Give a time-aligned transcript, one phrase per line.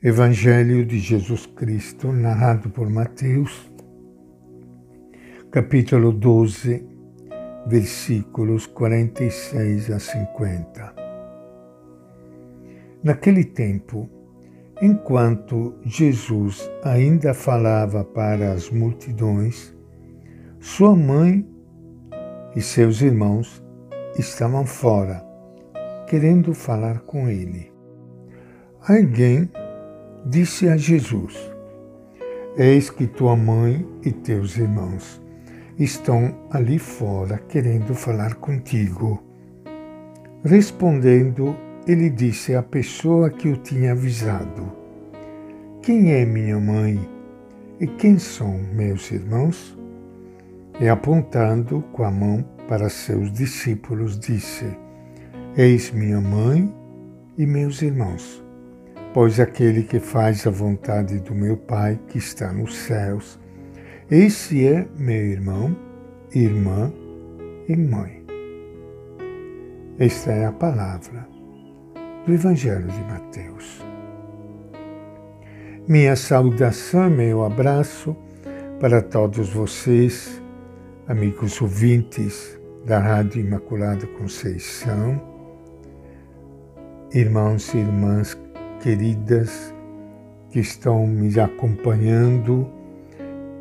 [0.00, 3.68] Evangelho de Jesus Cristo, narrado por Mateus,
[5.50, 6.86] capítulo 12,
[7.66, 10.94] versículos 46 a 50.
[13.02, 14.08] Naquele tempo,
[14.80, 19.76] enquanto Jesus ainda falava para as multidões,
[20.60, 21.44] sua mãe
[22.54, 23.60] e seus irmãos
[24.16, 25.26] estavam fora,
[26.06, 27.72] querendo falar com ele.
[28.80, 29.50] Alguém
[30.28, 31.34] disse a Jesus:
[32.56, 35.20] Eis que tua mãe e teus irmãos
[35.78, 39.22] estão ali fora querendo falar contigo.
[40.44, 44.70] Respondendo, ele disse à pessoa que o tinha avisado:
[45.80, 47.00] Quem é minha mãe
[47.80, 49.76] e quem são meus irmãos?
[50.78, 54.66] E apontando com a mão para seus discípulos, disse:
[55.56, 56.70] Eis minha mãe
[57.38, 58.46] e meus irmãos
[59.12, 63.38] pois aquele que faz a vontade do meu Pai que está nos céus,
[64.10, 65.76] esse é meu irmão,
[66.34, 66.92] irmã
[67.68, 68.24] e mãe.
[69.98, 71.26] Esta é a palavra
[72.24, 73.82] do Evangelho de Mateus.
[75.86, 78.16] Minha saudação, meu abraço
[78.78, 80.40] para todos vocês,
[81.06, 85.20] amigos ouvintes da Rádio Imaculada Conceição,
[87.12, 88.34] irmãos e irmãs
[88.80, 89.74] queridas
[90.50, 92.70] que estão me acompanhando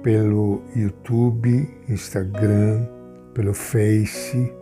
[0.01, 2.87] pelo YouTube, Instagram,
[3.33, 4.53] pelo Face,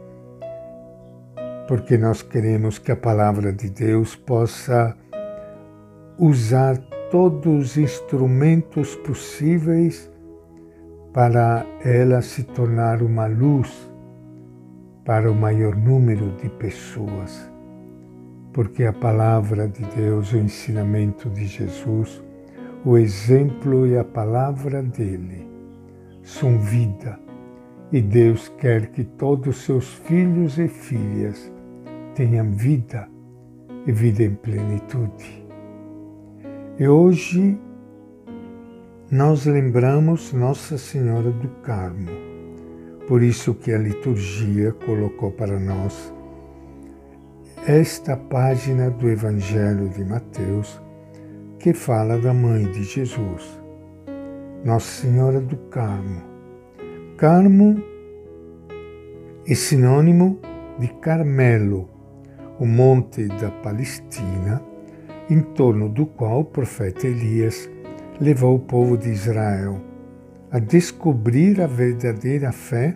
[1.67, 4.95] porque nós queremos que a palavra de Deus possa
[6.17, 6.77] usar
[7.11, 10.11] todos os instrumentos possíveis
[11.13, 13.89] para ela se tornar uma luz
[15.05, 17.54] para o maior número de pessoas
[18.55, 22.23] porque a palavra de Deus, o ensinamento de Jesus,
[22.85, 25.45] o exemplo e a palavra dele
[26.23, 27.19] são vida.
[27.91, 31.51] E Deus quer que todos seus filhos e filhas
[32.15, 33.09] tenham vida
[33.85, 35.45] e vida em plenitude.
[36.79, 37.59] E hoje
[39.11, 42.09] nós lembramos Nossa Senhora do Carmo,
[43.05, 46.13] por isso que a liturgia colocou para nós
[47.67, 50.79] esta página do Evangelho de Mateus
[51.57, 53.59] que fala da mãe de Jesus,
[54.63, 56.21] Nossa Senhora do Carmo.
[57.17, 57.83] Carmo
[59.47, 60.39] é sinônimo
[60.77, 61.89] de Carmelo,
[62.59, 64.61] o monte da Palestina,
[65.27, 67.67] em torno do qual o profeta Elias
[68.21, 69.81] levou o povo de Israel
[70.51, 72.95] a descobrir a verdadeira fé,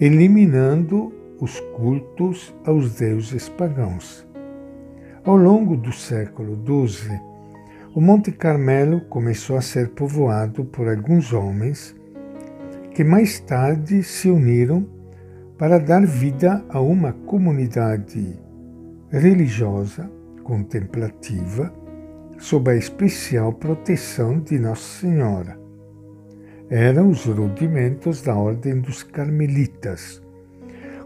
[0.00, 1.12] eliminando
[1.44, 4.26] os cultos aos deuses pagãos.
[5.22, 7.20] Ao longo do século XII,
[7.94, 11.94] o Monte Carmelo começou a ser povoado por alguns homens
[12.94, 14.88] que mais tarde se uniram
[15.58, 18.38] para dar vida a uma comunidade
[19.10, 20.10] religiosa
[20.42, 21.70] contemplativa
[22.38, 25.58] sob a especial proteção de Nossa Senhora.
[26.70, 30.23] Eram os rudimentos da Ordem dos Carmelitas,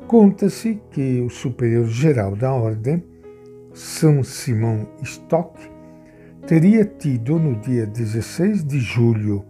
[0.09, 3.05] Conta-se que o superior geral da ordem,
[3.75, 5.61] São Simão Stock,
[6.47, 9.45] teria tido no dia 16 de julho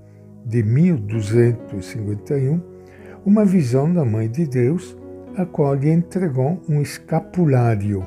[0.44, 2.60] de 1251
[3.24, 4.98] uma visão da Mãe de Deus,
[5.36, 8.04] a qual lhe entregou um escapulário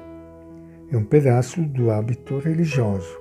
[0.92, 3.18] e um pedaço do hábito religioso,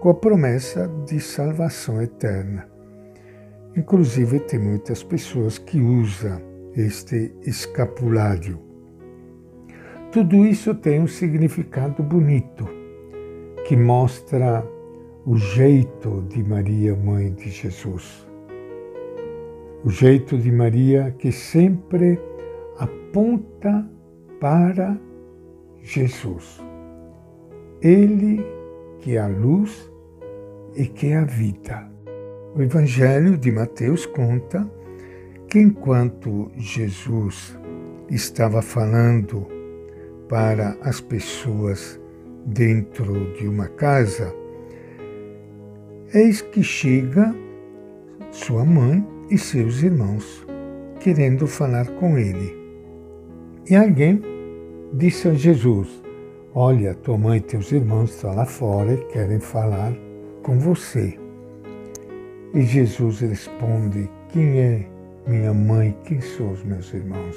[0.00, 2.68] com a promessa de salvação eterna.
[3.74, 8.58] Inclusive, tem muitas pessoas que usam este escapulário.
[10.12, 12.68] Tudo isso tem um significado bonito
[13.66, 14.66] que mostra
[15.24, 18.26] o jeito de Maria, mãe de Jesus.
[19.84, 22.18] O jeito de Maria que sempre
[22.78, 23.88] aponta
[24.40, 24.98] para
[25.82, 26.60] Jesus.
[27.80, 28.44] Ele
[28.98, 29.90] que é a luz
[30.74, 31.88] e que é a vida.
[32.54, 34.68] O Evangelho de Mateus conta
[35.50, 37.58] que enquanto Jesus
[38.08, 39.46] estava falando
[40.28, 42.00] para as pessoas
[42.46, 44.32] dentro de uma casa,
[46.14, 47.34] eis que chega
[48.30, 50.46] sua mãe e seus irmãos
[51.00, 52.56] querendo falar com ele.
[53.68, 54.22] E alguém
[54.92, 55.88] disse a Jesus:
[56.54, 59.92] Olha, tua mãe e teus irmãos estão lá fora e querem falar
[60.44, 61.18] com você.
[62.54, 64.89] E Jesus responde: Quem é
[65.26, 67.36] minha mãe, quem são os meus irmãos?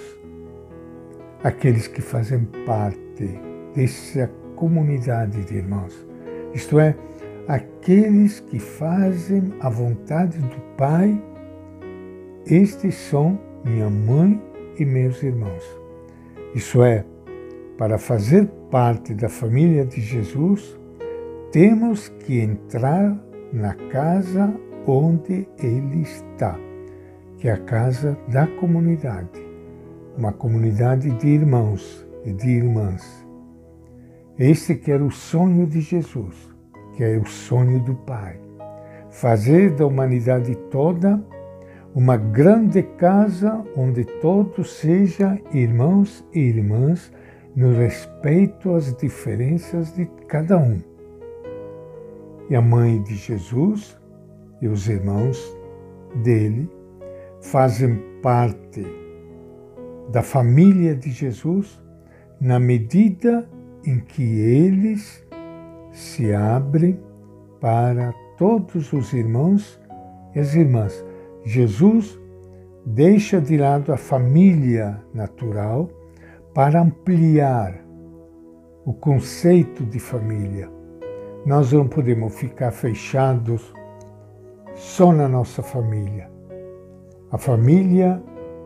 [1.44, 3.40] Aqueles que fazem parte
[3.76, 5.94] dessa comunidade de irmãos,
[6.54, 6.96] isto é,
[7.48, 11.22] aqueles que fazem a vontade do Pai,
[12.46, 14.42] estes são minha mãe
[14.78, 15.64] e meus irmãos.
[16.56, 17.04] Isso é,
[17.78, 20.78] para fazer parte da família de Jesus,
[21.52, 23.18] temos que entrar
[23.52, 24.54] na casa
[24.86, 26.58] onde Ele está,
[27.44, 29.46] que é a casa da comunidade,
[30.18, 33.28] uma comunidade de irmãos e de irmãs.
[34.40, 36.50] Este que era o sonho de Jesus,
[36.94, 38.40] que é o sonho do Pai,
[39.10, 41.22] fazer da humanidade toda
[41.94, 47.12] uma grande casa onde todos sejam irmãos e irmãs
[47.54, 50.80] no respeito às diferenças de cada um.
[52.50, 54.00] E a mãe de Jesus
[54.62, 55.38] e os irmãos
[56.24, 56.72] dele
[57.44, 58.86] fazem parte
[60.10, 61.80] da família de Jesus
[62.40, 63.48] na medida
[63.86, 65.24] em que eles
[65.92, 67.00] se abrem
[67.60, 69.80] para todos os irmãos
[70.34, 71.06] e as irmãs
[71.44, 72.18] Jesus
[72.86, 75.90] deixa de lado a família natural
[76.54, 77.84] para ampliar
[78.86, 80.70] o conceito de família.
[81.46, 83.74] Nós não podemos ficar fechados
[84.76, 86.33] só na nossa família.
[87.34, 88.22] A família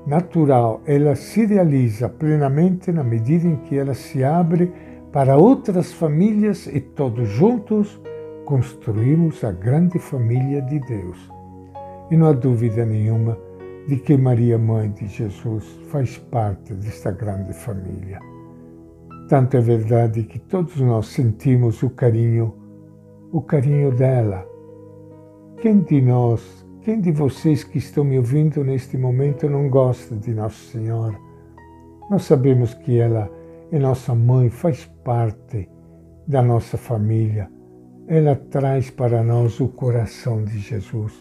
[0.06, 4.74] natural, ela se realiza plenamente na medida em que ela se abre
[5.10, 7.98] para outras famílias e todos juntos
[8.44, 11.32] construímos a grande família de Deus.
[12.12, 13.38] E não há dúvida nenhuma
[13.88, 18.20] de que Maria, mãe de Jesus, faz parte desta grande família.
[19.30, 22.54] Tanto é verdade que todos nós sentimos o carinho,
[23.32, 24.46] o carinho dela.
[25.62, 30.34] Quem de nós, quem de vocês que estão me ouvindo neste momento não gosta de
[30.34, 31.20] Nossa Senhora?
[32.10, 33.30] Nós sabemos que ela
[33.74, 35.70] é nossa mãe, faz parte
[36.26, 37.52] da nossa família.
[38.08, 41.12] Ela traz para nós o coração de Jesus.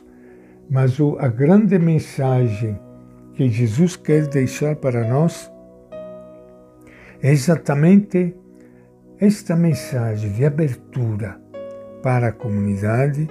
[0.70, 2.78] Mas a grande mensagem
[3.34, 5.52] que Jesus quer deixar para nós
[7.20, 8.36] é exatamente
[9.18, 11.40] esta mensagem de abertura
[12.04, 13.26] para a comunidade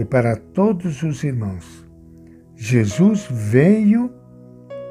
[0.00, 1.86] e para todos os irmãos.
[2.56, 4.10] Jesus veio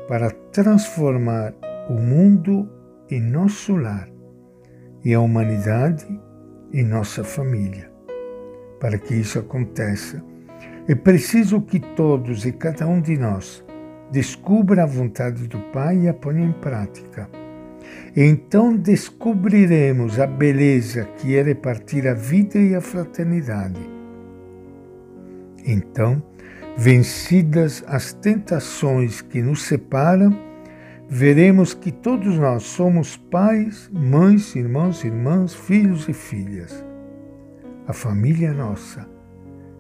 [0.08, 1.54] para transformar
[1.90, 2.70] o mundo
[3.10, 4.08] em nosso lar
[5.04, 6.06] e a humanidade
[6.72, 7.92] em nossa família.
[8.80, 10.24] Para que isso aconteça,
[10.88, 13.66] é preciso que todos e cada um de nós
[14.12, 17.30] descubra a vontade do Pai e a ponha em prática.
[18.16, 23.99] Então descobriremos a beleza que é repartir a vida e a fraternidade.
[25.66, 26.22] Então,
[26.78, 30.38] vencidas as tentações que nos separam,
[31.08, 36.84] veremos que todos nós somos pais, mães, irmãos, irmãs, filhos e filhas.
[37.88, 39.08] A família nossa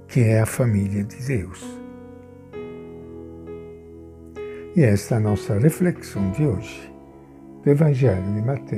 [0.10, 1.64] que é a família de Deus.
[4.76, 6.94] E esta é a nossa reflexão de hoje,
[7.64, 8.78] do Evangelho de Mateus.